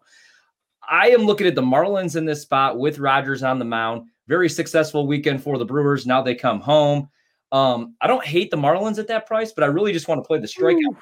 I 0.90 1.10
am 1.10 1.22
looking 1.22 1.46
at 1.46 1.56
the 1.56 1.62
Marlins 1.62 2.16
in 2.16 2.26
this 2.26 2.42
spot 2.42 2.80
with 2.80 2.98
Rogers 2.98 3.44
on 3.44 3.60
the 3.60 3.66
mound. 3.66 4.08
Very 4.28 4.50
successful 4.50 5.06
weekend 5.06 5.44
for 5.44 5.58
the 5.58 5.66
Brewers. 5.66 6.08
Now 6.08 6.22
they 6.22 6.34
come 6.34 6.60
home. 6.60 7.10
Um, 7.52 7.96
I 8.02 8.08
don't 8.08 8.26
hate 8.26 8.50
the 8.50 8.58
Marlins 8.58 8.98
at 8.98 9.08
that 9.08 9.28
price, 9.28 9.52
but 9.52 9.64
I 9.64 9.68
really 9.68 9.94
just 9.94 10.08
want 10.08 10.24
to 10.24 10.28
play 10.28 10.40
the 10.40 10.48
strikeout. 10.48 10.96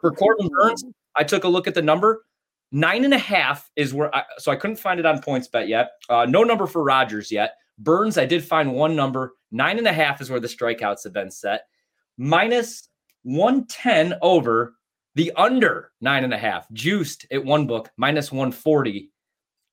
For 0.00 0.10
Corbin 0.10 0.48
Burnes, 0.48 0.84
I 1.16 1.24
took 1.24 1.44
a 1.44 1.48
look 1.48 1.66
at 1.66 1.74
the 1.74 1.82
number. 1.82 2.24
Nine 2.72 3.04
and 3.04 3.14
a 3.14 3.18
half 3.18 3.70
is 3.76 3.92
where 3.92 4.14
I 4.14 4.24
so 4.38 4.50
I 4.50 4.56
couldn't 4.56 4.76
find 4.76 4.98
it 4.98 5.06
on 5.06 5.20
PointsBet 5.20 5.68
yet. 5.68 5.90
Uh, 6.08 6.26
no 6.26 6.42
number 6.42 6.66
for 6.66 6.82
Rogers 6.82 7.30
yet. 7.30 7.56
Burnes, 7.78 8.18
I 8.18 8.24
did 8.26 8.44
find 8.44 8.72
one 8.72 8.96
number. 8.96 9.34
Nine 9.50 9.78
and 9.78 9.86
a 9.86 9.92
half 9.92 10.20
is 10.20 10.30
where 10.30 10.40
the 10.40 10.48
strikeouts 10.48 11.04
have 11.04 11.12
been 11.12 11.30
set. 11.30 11.66
Minus 12.16 12.88
110 13.24 14.14
over 14.22 14.74
the 15.14 15.32
under 15.36 15.92
nine 16.00 16.24
and 16.24 16.32
a 16.32 16.38
half, 16.38 16.66
juiced 16.72 17.26
at 17.30 17.44
one 17.44 17.66
book, 17.66 17.90
minus 17.96 18.32
140. 18.32 19.10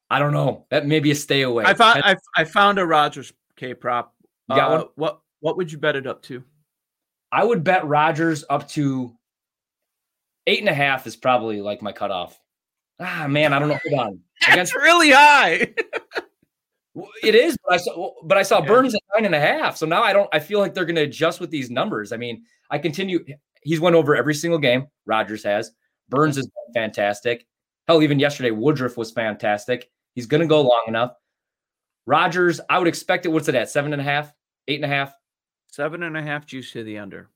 I 0.09 0.19
don't 0.19 0.33
know. 0.33 0.65
That 0.71 0.87
may 0.87 0.99
be 0.99 1.11
a 1.11 1.15
stay 1.15 1.41
away. 1.43 1.65
I 1.65 1.73
found 1.73 2.01
I, 2.03 2.15
I 2.35 2.43
found 2.43 2.79
a 2.79 2.85
Rogers 2.85 3.31
K 3.55 3.73
prop. 3.73 4.13
You 4.49 4.55
got 4.55 4.71
Uh, 4.71 4.75
one? 4.77 4.87
What 4.95 5.21
what 5.41 5.57
would 5.57 5.71
you 5.71 5.77
bet 5.77 5.95
it 5.95 6.07
up 6.07 6.21
to? 6.23 6.43
I 7.31 7.43
would 7.43 7.63
bet 7.63 7.85
Rogers 7.87 8.43
up 8.49 8.67
to 8.69 9.15
eight 10.47 10.59
and 10.59 10.69
a 10.69 10.73
half 10.73 11.05
is 11.05 11.15
probably 11.15 11.61
like 11.61 11.81
my 11.81 11.91
cutoff. 11.91 12.39
Ah, 12.99 13.27
man, 13.29 13.53
I 13.53 13.59
don't 13.59 13.69
know. 13.69 13.79
Hold 13.89 13.99
on. 14.01 14.19
That's 14.55 14.75
really 14.75 15.11
high. 15.11 15.73
It 17.23 17.35
is, 17.35 17.55
but 17.63 17.75
I 17.75 17.77
saw, 17.77 18.11
but 18.23 18.37
I 18.37 18.43
saw 18.43 18.59
Yeah. 18.61 18.67
Burnes 18.67 18.95
at 18.95 19.01
nine 19.15 19.25
and 19.25 19.35
a 19.35 19.39
half. 19.39 19.77
So 19.77 19.85
now 19.85 20.01
I 20.03 20.11
don't. 20.11 20.27
I 20.33 20.39
feel 20.39 20.59
like 20.59 20.73
they're 20.73 20.85
going 20.85 20.95
to 20.97 21.03
adjust 21.03 21.39
with 21.39 21.49
these 21.49 21.69
numbers. 21.69 22.11
I 22.11 22.17
mean, 22.17 22.43
I 22.69 22.77
continue. 22.77 23.23
He's 23.61 23.79
went 23.79 23.95
over 23.95 24.15
every 24.17 24.33
single 24.33 24.59
game. 24.59 24.87
Rogers 25.05 25.43
has. 25.43 25.71
Burnes 26.09 26.37
is 26.37 26.49
fantastic. 26.73 27.45
Hell, 27.87 28.01
even 28.01 28.19
yesterday, 28.19 28.51
Woodruff 28.51 28.97
was 28.97 29.11
fantastic. 29.11 29.89
He's 30.15 30.27
going 30.27 30.41
to 30.41 30.47
go 30.47 30.61
long 30.61 30.83
enough. 30.87 31.13
Rogers, 32.05 32.59
I 32.69 32.79
would 32.79 32.87
expect 32.87 33.25
it. 33.25 33.29
What's 33.29 33.47
it 33.47 33.55
at? 33.55 33.69
Seven 33.69 33.93
and 33.93 34.01
a 34.01 34.05
half, 34.05 34.33
eight 34.67 34.81
and 34.81 34.85
a 34.91 34.95
half. 34.95 35.13
Seven 35.67 36.03
and 36.03 36.17
a 36.17 36.21
half 36.21 36.45
juice 36.45 36.71
to 36.73 36.83
the 36.83 36.97
under. 36.97 37.29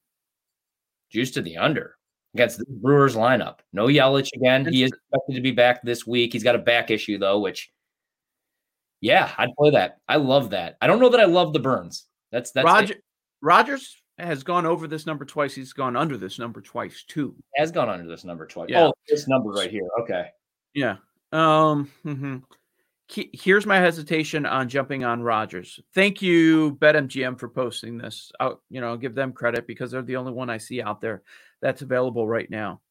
Juice 1.12 1.32
to 1.32 1.42
the 1.42 1.58
under 1.58 1.96
against 2.34 2.58
the 2.58 2.66
Brewers 2.68 3.16
lineup. 3.16 3.60
No 3.72 3.86
Yelich 3.86 4.30
again. 4.36 4.66
He 4.66 4.84
is 4.84 4.90
expected 4.92 5.36
to 5.36 5.42
be 5.42 5.52
back 5.52 5.84
this 5.84 6.08
week. 6.08 6.34
He's 6.34 6.44
got 6.44 6.56
a 6.56 6.60
back 6.60 6.90
issue 6.90 7.20
though, 7.20 7.40
which 7.40 7.72
yeah, 9.02 9.32
I'd 9.38 9.54
play 9.56 9.72
that. 9.72 9.98
I 10.08 10.16
love 10.16 10.52
that. 10.52 10.78
I 10.82 10.88
don't 10.88 11.00
know 11.00 11.10
that 11.10 11.20
I 11.20 11.26
love 11.26 11.54
the 11.54 11.60
Burnes. 11.60 12.08
That's 12.32 12.52
that's 12.52 12.66
Roger 12.66 12.96
Rogers 13.42 13.96
has 14.18 14.44
gone 14.44 14.66
over 14.66 14.88
this 14.88 15.06
number 15.06 15.26
twice. 15.26 15.54
He's 15.54 15.74
gone 15.74 15.96
under 15.96 16.18
this 16.18 16.40
number 16.40 16.62
twice 16.62 17.04
too. 17.08 17.36
has 17.56 17.72
gone 17.72 17.90
under 17.90 18.08
this 18.08 18.24
number 18.24 18.48
twice. 18.48 18.70
Yeah. 18.70 18.86
Oh, 18.86 18.94
this 19.08 19.28
number 19.28 19.52
right 19.52 19.70
here. 19.70 19.88
Okay. 20.02 20.30
Yeah. 20.74 20.98
Um. 21.32 21.92
mhm. 22.06 22.44
He- 23.08 23.30
Here's 23.34 23.66
my 23.66 23.78
hesitation 23.78 24.46
on 24.46 24.70
jumping 24.70 25.04
on 25.04 25.22
Rogers. 25.22 25.80
Thank 25.94 26.22
you, 26.22 26.76
BetMGM, 26.80 27.38
for 27.40 27.50
posting 27.50 27.98
this. 27.98 28.32
I'll, 28.40 28.62
you 28.70 28.82
know, 28.82 28.98
give 28.98 29.14
them 29.14 29.34
credit 29.34 29.68
because 29.68 29.92
they're 29.92 30.02
the 30.02 30.16
only 30.16 30.32
one 30.32 30.50
I 30.50 30.58
see 30.58 30.82
out 30.82 31.02
there 31.02 31.22
that's 31.62 31.82
available 31.82 32.28
right 32.28 32.50
now. 32.50 32.82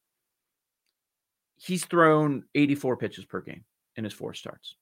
He's 1.57 1.85
thrown 1.85 2.43
84 2.55 2.97
pitches 2.97 3.25
per 3.25 3.41
game 3.41 3.63
in 3.95 4.03
his 4.03 4.13
four 4.13 4.33
starts. 4.33 4.75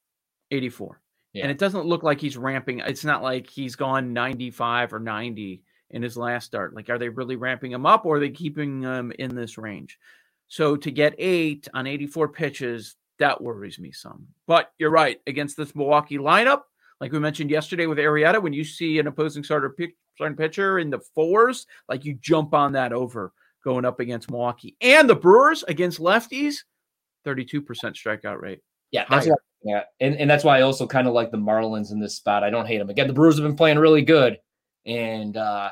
84. 0.51 0.99
Yeah. 1.33 1.43
And 1.43 1.51
it 1.51 1.57
doesn't 1.57 1.85
look 1.85 2.03
like 2.03 2.19
he's 2.19 2.37
ramping. 2.37 2.79
It's 2.79 3.05
not 3.05 3.23
like 3.23 3.49
he's 3.49 3.75
gone 3.75 4.13
95 4.13 4.93
or 4.93 4.99
90 4.99 5.63
in 5.91 6.01
his 6.01 6.17
last 6.17 6.45
start. 6.45 6.75
Like, 6.75 6.89
are 6.89 6.97
they 6.97 7.09
really 7.09 7.35
ramping 7.35 7.71
him 7.71 7.85
up 7.85 8.05
or 8.05 8.17
are 8.17 8.19
they 8.19 8.29
keeping 8.29 8.81
him 8.81 9.11
in 9.17 9.35
this 9.35 9.57
range? 9.57 9.97
So 10.47 10.75
to 10.75 10.91
get 10.91 11.15
eight 11.17 11.67
on 11.73 11.87
84 11.87 12.29
pitches, 12.29 12.95
that 13.21 13.41
worries 13.41 13.79
me 13.79 13.91
some. 13.91 14.27
But 14.47 14.71
you're 14.77 14.91
right. 14.91 15.19
Against 15.27 15.55
this 15.55 15.75
Milwaukee 15.75 16.17
lineup, 16.17 16.61
like 16.99 17.11
we 17.11 17.19
mentioned 17.19 17.49
yesterday 17.49 17.85
with 17.85 17.97
Arrieta, 17.97 18.41
when 18.41 18.53
you 18.53 18.63
see 18.63 18.99
an 18.99 19.07
opposing 19.07 19.43
starter 19.43 19.69
pick, 19.69 19.95
starting 20.15 20.35
pitcher 20.35 20.79
in 20.79 20.89
the 20.89 20.99
fours, 21.15 21.65
like 21.87 22.03
you 22.03 22.15
jump 22.15 22.53
on 22.53 22.73
that 22.73 22.93
over 22.93 23.31
going 23.63 23.85
up 23.85 23.99
against 23.99 24.29
Milwaukee. 24.29 24.75
And 24.81 25.09
the 25.09 25.15
Brewers 25.15 25.63
against 25.63 25.99
lefties, 25.99 26.57
32% 27.25 27.63
strikeout 27.63 28.41
rate. 28.41 28.59
Yeah, 28.91 29.05
that's 29.09 29.25
Higher. 29.25 29.33
what, 29.33 29.41
yeah, 29.63 29.83
and, 29.99 30.15
and 30.15 30.29
that's 30.29 30.43
why 30.43 30.57
I 30.57 30.61
also 30.61 30.87
kind 30.87 31.07
of 31.07 31.13
like 31.13 31.31
the 31.31 31.37
Marlins 31.37 31.91
in 31.91 31.99
this 31.99 32.15
spot. 32.15 32.43
I 32.43 32.49
don't 32.49 32.65
hate 32.65 32.79
them. 32.79 32.89
Again, 32.89 33.07
the 33.07 33.13
Brewers 33.13 33.37
have 33.37 33.45
been 33.45 33.55
playing 33.55 33.79
really 33.79 34.01
good, 34.01 34.37
and 34.85 35.37
uh 35.37 35.69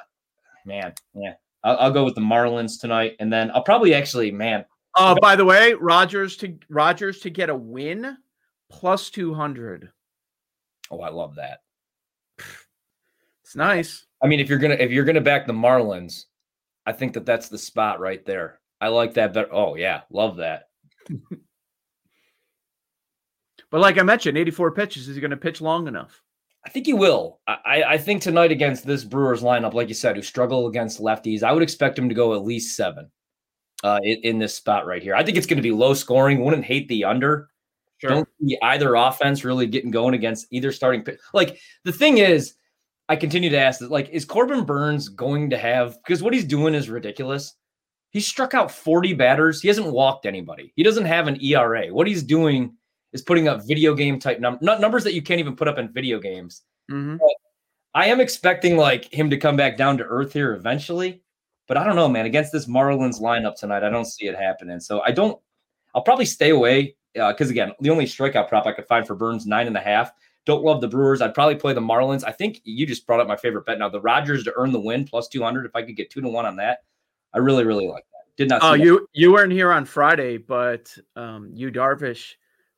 man, 0.66 0.94
yeah, 1.16 1.34
I'll, 1.64 1.78
I'll 1.78 1.92
go 1.92 2.06
with 2.06 2.16
the 2.16 2.22
Marlins 2.22 2.80
tonight, 2.80 3.16
and 3.20 3.34
then 3.34 3.52
I'll 3.52 3.64
probably 3.64 3.94
actually, 3.94 4.32
man, 4.32 4.66
Uh, 4.96 5.16
by 5.22 5.36
the 5.36 5.46
way, 5.46 5.74
Rogers 5.74 6.36
to 6.38 6.58
Rogers 6.70 7.20
to 7.20 7.30
get 7.30 7.50
a 7.50 7.56
win 7.56 8.18
plus 8.70 9.10
200. 9.10 9.92
oh, 10.92 11.00
I 11.02 11.10
love 11.10 11.36
that. 11.36 11.60
It's 13.44 13.56
nice. 13.56 14.06
I 14.22 14.28
mean, 14.28 14.40
if 14.40 14.50
you're 14.50 14.60
gonna 14.60 14.76
if 14.76 14.92
you're 14.92 15.06
gonna 15.06 15.22
back 15.22 15.48
the 15.48 15.54
Marlins, 15.54 16.26
I 16.86 16.92
think 16.92 17.14
that 17.14 17.26
that's 17.26 17.50
the 17.50 17.58
spot 17.58 18.00
right 18.00 18.24
there. 18.26 18.60
I 18.82 18.90
like 18.90 19.14
that 19.16 19.34
better. 19.34 19.54
Oh 19.54 19.76
yeah, 19.76 20.02
love 20.12 20.38
that. 20.38 20.64
But 23.72 23.82
like 23.82 24.00
I 24.00 24.04
mentioned, 24.04 24.36
84 24.36 24.72
pitches. 24.72 25.08
Is 25.08 25.16
he 25.16 25.22
going 25.22 25.30
to 25.30 25.38
pitch 25.38 25.62
long 25.62 25.88
enough? 25.88 26.24
I 26.66 26.70
think 26.70 26.88
he 26.88 26.94
will. 26.94 27.40
I- 27.48 27.84
I 27.84 27.98
think 28.00 28.22
tonight 28.22 28.52
against 28.52 28.84
this 28.84 29.04
Brewers 29.04 29.44
lineup, 29.44 29.76
like 29.76 29.90
you 29.90 29.94
said, 29.94 30.16
who 30.16 30.24
struggle 30.24 30.66
against 30.68 31.00
lefties, 31.00 31.44
I 31.44 31.52
would 31.52 31.62
expect 31.62 31.98
him 32.00 32.10
to 32.10 32.16
go 32.16 32.34
at 32.34 32.44
least 32.44 32.76
seven. 32.76 33.12
Uh, 33.84 34.00
in, 34.04 34.18
in, 34.24 34.40
this 34.40 34.54
spot 34.54 34.86
right 34.86 35.02
here. 35.02 35.16
I 35.16 35.24
think 35.24 35.38
it's 35.38 35.48
going 35.48 35.58
to 35.58 35.64
be 35.64 35.72
low 35.72 35.94
scoring. 35.94 36.44
Wouldn't 36.44 36.66
hate 36.66 36.90
the 36.90 37.06
under. 37.06 37.50
Sure. 38.00 38.10
Don't 38.10 38.30
see 38.42 38.58
either 38.62 38.96
offense 38.96 39.46
really 39.46 39.68
getting 39.68 39.92
going 39.92 40.14
against 40.14 40.48
either 40.52 40.72
starting. 40.72 41.06
Like 41.34 41.60
the 41.86 41.92
thing 41.94 42.18
is, 42.18 42.56
I 43.10 43.16
continue 43.16 43.50
to 43.50 43.58
ask 43.58 43.80
that. 43.80 43.92
Like, 43.92 44.10
is 44.10 44.24
Corbin 44.24 44.64
Burnes 44.64 45.10
going 45.10 45.50
to 45.50 45.58
have? 45.58 45.98
Because 46.04 46.22
what 46.22 46.34
he's 46.34 46.46
doing 46.46 46.76
is 46.76 46.90
ridiculous. 46.90 47.56
He 48.12 48.20
struck 48.20 48.54
out 48.54 48.72
40 48.72 49.14
batters. 49.14 49.62
He 49.62 49.68
hasn't 49.68 49.92
walked 49.92 50.26
anybody. 50.26 50.74
He 50.76 50.84
doesn't 50.84 51.06
have 51.06 51.28
an 51.28 51.44
ERA. 51.44 51.88
What 51.88 52.08
he's 52.08 52.24
doing 52.24 52.76
is 53.14 53.22
putting 53.22 53.48
up 53.48 53.66
video 53.68 53.96
game 53.96 54.20
type 54.20 54.40
num- 54.40 54.60
numbers 54.62 55.04
that 55.04 55.14
you 55.14 55.22
can't 55.22 55.40
even 55.40 55.56
put 55.56 55.68
up 55.68 55.78
in 55.78 55.92
video 55.92 56.20
games. 56.20 56.64
Mm-hmm. 56.92 57.18
I 57.94 58.06
am 58.08 58.20
expecting 58.20 58.78
like 58.78 59.12
him 59.12 59.30
to 59.32 59.38
come 59.38 59.56
back 59.56 59.78
down 59.78 59.98
to 59.98 60.04
earth 60.04 60.34
here 60.34 60.54
eventually, 60.54 61.24
but 61.70 61.78
I 61.78 61.86
don't 61.86 61.96
know, 61.96 62.10
man. 62.10 62.26
Against 62.26 62.52
this 62.52 62.66
Marlins 62.66 63.22
lineup 63.22 63.56
tonight, 63.56 63.84
I 63.84 63.90
don't 63.90 64.04
see 64.04 64.28
it 64.28 64.36
happening. 64.36 64.82
So 64.82 65.02
I 65.02 65.12
don't. 65.12 65.40
I'll 65.96 66.02
probably 66.02 66.26
stay 66.26 66.50
away 66.50 66.96
because 67.14 67.48
uh, 67.48 67.52
again, 67.52 67.72
the 67.80 67.92
only 67.92 68.06
strikeout 68.06 68.50
prop 68.50 68.66
I 68.66 68.74
could 68.74 68.88
find 68.88 69.08
for 69.08 69.16
Burnes 69.16 69.46
nine 69.46 69.68
and 69.68 69.78
a 69.78 69.82
half. 69.82 70.12
Don't 70.46 70.64
love 70.64 70.82
the 70.82 70.88
Brewers. 70.88 71.22
I'd 71.22 71.36
probably 71.36 71.56
play 71.56 71.74
the 71.74 71.82
Marlins. 71.82 72.24
I 72.26 72.32
think 72.32 72.60
you 72.64 72.88
just 72.88 73.06
brought 73.06 73.20
up 73.20 73.28
my 73.28 73.36
favorite 73.36 73.66
bet 73.66 73.78
now. 73.78 73.88
The 73.88 74.02
Rogers 74.02 74.44
to 74.46 74.54
earn 74.56 74.72
the 74.72 74.80
win 74.80 75.06
plus 75.06 75.28
two 75.28 75.44
hundred. 75.44 75.68
If 75.68 75.76
I 75.76 75.84
could 75.84 75.96
get 75.96 76.10
two 76.10 76.22
to 76.22 76.28
one 76.28 76.48
on 76.48 76.56
that, 76.58 76.80
I 77.34 77.38
really 77.38 77.64
really 77.64 77.88
like 77.88 78.04
that. 78.14 78.36
Did 78.36 78.50
not. 78.50 78.62
Oh, 78.64 78.74
you 78.74 79.08
you 79.14 79.32
weren't 79.32 79.54
here 79.54 79.72
on 79.72 79.86
Friday, 79.86 80.38
but 80.38 80.94
um, 81.16 81.52
Yu 81.54 81.72
Darvish 81.72 82.34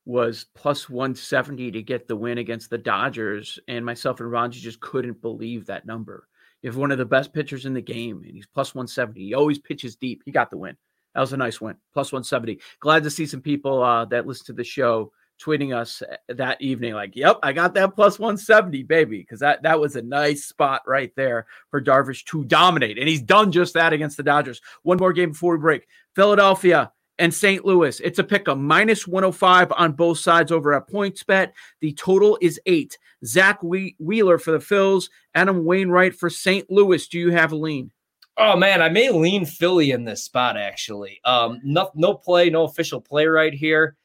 was 0.06 0.48
plus 0.56 0.90
170 0.90 1.72
to 1.72 1.82
get 1.84 2.08
the 2.08 2.16
win 2.16 2.40
against 2.40 2.70
the 2.70 2.78
Dodgers. 2.78 3.60
And 3.68 3.86
myself 3.86 4.20
and 4.20 4.32
Ron 4.32 4.52
just 4.52 4.80
couldn't 4.80 5.22
believe 5.22 5.68
that 5.68 5.86
number. 5.86 6.28
You 6.62 6.70
have 6.70 6.78
one 6.78 6.92
of 6.92 6.98
the 6.98 7.06
best 7.06 7.34
pitchers 7.34 7.66
in 7.66 7.74
the 7.74 7.82
game, 7.82 8.24
and 8.26 8.36
he's 8.36 8.48
plus 8.48 8.76
170. 8.76 9.20
He 9.20 9.34
always 9.34 9.60
pitches 9.60 9.96
deep. 9.96 10.22
He 10.26 10.32
got 10.32 10.50
the 10.50 10.58
win. 10.58 10.78
That 11.14 11.22
was 11.22 11.34
a 11.34 11.38
nice 11.38 11.60
win. 11.60 11.76
Plus 11.94 12.12
170. 12.12 12.60
Glad 12.80 13.04
to 13.04 13.10
see 13.10 13.26
some 13.26 13.42
people 13.42 13.84
uh, 13.84 14.06
that 14.06 14.28
listen 14.28 14.46
to 14.48 14.54
the 14.54 14.64
show 14.64 15.12
tweeting 15.42 15.76
us 15.76 16.04
uh, 16.04 16.16
that 16.30 16.62
evening, 16.62 16.94
like, 16.94 17.16
"Yep, 17.16 17.40
I 17.44 17.52
got 17.52 17.74
that 17.74 17.96
plus 17.96 18.20
170, 18.20 18.84
baby," 18.84 19.20
because 19.20 19.40
that 19.40 19.64
that 19.64 19.80
was 19.80 19.96
a 19.96 20.02
nice 20.02 20.46
spot 20.46 20.84
right 20.86 21.12
there 21.16 21.48
for 21.70 21.82
Darvish 21.82 22.24
to 22.26 22.46
dominate, 22.46 23.00
and 23.00 23.08
he's 23.08 23.22
done 23.22 23.52
just 23.52 23.74
that 23.74 23.94
against 23.94 24.18
the 24.18 24.24
Dodgers. 24.24 24.62
One 24.84 24.98
more 24.98 25.14
game 25.14 25.32
before 25.32 25.54
we 25.54 25.62
break. 25.62 25.88
Philadelphia 26.16 26.92
and 27.22 27.32
St. 27.32 27.64
Louis. 27.64 28.00
It's 28.00 28.18
a 28.18 28.24
pick 28.24 28.48
a 28.48 28.56
minus 28.56 29.08
105 29.08 29.72
on 29.78 29.92
both 29.92 30.18
sides 30.18 30.52
over 30.52 30.74
at 30.74 30.90
PointsBet. 30.90 31.52
The 31.80 31.94
total 31.94 32.38
is 32.42 32.60
eight. 32.66 32.98
Zack 33.24 33.62
Wheeler 33.62 34.40
for 34.40 34.52
the 34.52 34.58
Phils, 34.58 35.10
Adam 35.36 35.64
Wainwright 35.64 36.16
for 36.16 36.32
St. 36.32 36.70
Louis. 36.72 37.08
Do 37.08 37.20
you 37.20 37.32
have 37.32 37.52
a 37.52 37.56
lean? 37.56 37.92
Oh 38.38 38.56
man, 38.56 38.82
I 38.82 38.90
may 38.90 39.12
lean 39.12 39.46
Philly 39.46 39.92
in 39.92 40.04
this 40.04 40.24
spot 40.24 40.58
actually. 40.58 41.22
Um, 41.24 41.62
no, 41.64 41.92
no 41.94 42.16
play, 42.16 42.50
no 42.50 42.64
official 42.64 43.00
play 43.00 43.28
right 43.28 43.54
here. 43.54 43.98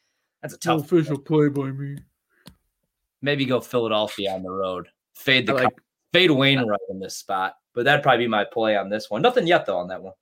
That's 0.42 0.52
a 0.52 0.58
tough 0.58 0.78
no 0.78 0.84
official 0.84 1.18
play 1.18 1.48
by 1.48 1.70
me. 1.70 1.96
Maybe 3.22 3.46
go 3.46 3.60
Philadelphia 3.60 4.32
on 4.32 4.42
the 4.42 4.50
road. 4.50 4.88
Fade 5.14 5.46
the 5.46 5.54
like, 5.54 5.72
fade 6.12 6.30
Wainwright 6.30 6.80
in 6.90 7.00
this 7.00 7.16
spot, 7.16 7.54
but 7.72 7.86
that'd 7.86 8.02
probably 8.02 8.26
be 8.26 8.28
my 8.28 8.44
play 8.44 8.76
on 8.76 8.90
this 8.90 9.08
one. 9.08 9.22
Nothing 9.22 9.46
yet 9.46 9.64
though 9.64 9.78
on 9.78 9.88
that 9.88 10.02
one. 10.02 10.12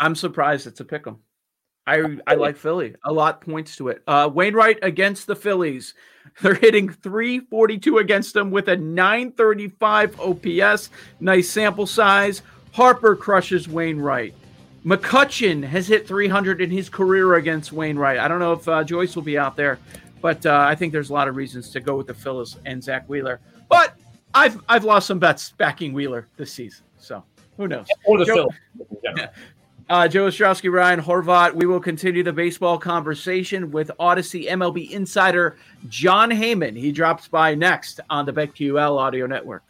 I'm 0.00 0.14
surprised 0.14 0.66
it's 0.66 0.80
a 0.80 0.84
pick 0.86 1.06
'em. 1.06 1.18
I 1.88 2.18
I 2.26 2.34
like 2.34 2.56
Philly. 2.56 2.94
A 3.04 3.12
lot 3.12 3.40
points 3.40 3.76
to 3.76 3.88
it. 3.88 4.02
Uh, 4.06 4.30
Wainwright 4.32 4.78
against 4.82 5.26
the 5.26 5.34
Phillies. 5.34 5.94
They're 6.42 6.54
hitting 6.54 6.90
342 6.90 7.98
against 7.98 8.34
them 8.34 8.50
with 8.50 8.68
a 8.68 8.76
935 8.76 10.20
OPS. 10.20 10.90
Nice 11.20 11.48
sample 11.48 11.86
size. 11.86 12.42
Harper 12.72 13.16
crushes 13.16 13.66
Wainwright. 13.66 14.34
McCutchen 14.84 15.64
has 15.64 15.88
hit 15.88 16.06
300 16.06 16.60
in 16.60 16.70
his 16.70 16.88
career 16.88 17.34
against 17.34 17.72
Wainwright. 17.72 18.18
I 18.18 18.28
don't 18.28 18.38
know 18.38 18.52
if 18.52 18.68
uh, 18.68 18.84
Joyce 18.84 19.16
will 19.16 19.22
be 19.22 19.38
out 19.38 19.56
there, 19.56 19.78
but 20.20 20.44
uh, 20.46 20.66
I 20.68 20.74
think 20.74 20.92
there's 20.92 21.10
a 21.10 21.14
lot 21.14 21.26
of 21.26 21.36
reasons 21.36 21.70
to 21.70 21.80
go 21.80 21.96
with 21.96 22.06
the 22.06 22.14
Phillies 22.14 22.56
and 22.66 22.82
Zack 22.84 23.08
Wheeler. 23.08 23.40
But 23.68 23.98
I've 24.34 24.60
I've 24.68 24.84
lost 24.84 25.06
some 25.06 25.18
bets 25.18 25.52
backing 25.52 25.92
Wheeler 25.92 26.28
this 26.36 26.52
season, 26.52 26.84
so 26.98 27.24
who 27.56 27.66
knows? 27.66 27.86
Or 28.04 28.18
the 28.18 28.24
Joe, 28.26 28.48
Phillies. 29.02 29.28
Uh, 29.88 30.06
Joe 30.06 30.26
Ostrowski, 30.26 30.70
Ryan 30.70 31.00
Horvat. 31.00 31.54
We 31.54 31.64
will 31.64 31.80
continue 31.80 32.22
the 32.22 32.32
baseball 32.32 32.78
conversation 32.78 33.70
with 33.70 33.90
Audacy 33.98 34.46
MLB 34.46 34.90
insider 34.90 35.56
Jon 35.88 36.30
Heyman. 36.30 36.76
He 36.76 36.92
drops 36.92 37.26
by 37.26 37.54
next 37.54 38.00
on 38.10 38.26
the 38.26 38.32
BetQL 38.32 38.98
Audio 38.98 39.26
Network. 39.26 39.64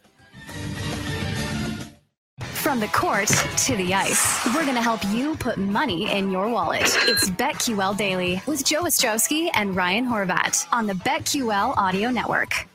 From 2.39 2.81
the 2.81 2.87
court 2.87 3.29
to 3.29 3.77
the 3.77 3.93
ice, 3.93 4.45
we're 4.47 4.63
going 4.63 4.75
to 4.75 4.81
help 4.81 5.03
you 5.05 5.35
put 5.37 5.57
money 5.57 6.11
in 6.11 6.29
your 6.29 6.49
wallet. 6.49 6.81
It's 6.83 7.29
BetQL 7.29 7.95
Daily 7.95 8.41
with 8.45 8.65
Joe 8.65 8.83
Ostrowski 8.83 9.49
and 9.53 9.75
Ryan 9.75 10.05
Horvat 10.05 10.67
on 10.73 10.85
the 10.85 10.93
BetQL 10.93 11.75
Audio 11.77 12.11
Network. 12.11 12.68